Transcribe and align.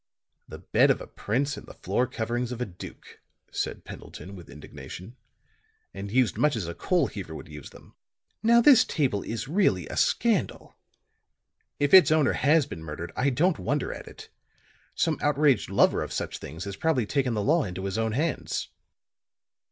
"The 0.47 0.57
bed 0.57 0.89
of 0.89 0.99
a 0.99 1.05
prince 1.05 1.57
and 1.57 1.67
the 1.67 1.75
floor 1.75 2.07
coverings 2.07 2.51
of 2.51 2.59
a 2.59 2.65
duke," 2.65 3.19
said 3.51 3.85
Pendleton 3.85 4.35
with 4.35 4.49
indignation. 4.49 5.15
"And 5.93 6.09
used 6.09 6.39
much 6.39 6.55
as 6.55 6.65
a 6.67 6.73
coal 6.73 7.05
heaver 7.05 7.35
would 7.35 7.47
use 7.47 7.69
them. 7.69 7.93
Now, 8.41 8.61
this 8.61 8.83
table 8.83 9.21
is 9.21 9.47
really 9.47 9.85
a 9.87 9.95
scandal. 9.97 10.75
If 11.79 11.93
its 11.93 12.11
owner 12.11 12.33
has 12.33 12.65
been 12.65 12.83
murdered, 12.83 13.11
I 13.15 13.29
don't 13.29 13.59
wonder 13.59 13.93
at 13.93 14.07
it. 14.07 14.29
Some 14.95 15.19
outraged 15.21 15.69
lover 15.69 16.01
of 16.01 16.11
such 16.11 16.39
things 16.39 16.63
has 16.63 16.75
probably 16.77 17.05
taken 17.05 17.35
the 17.35 17.43
law 17.43 17.63
into 17.63 17.85
his 17.85 17.99
own 17.99 18.13
hands." 18.13 18.69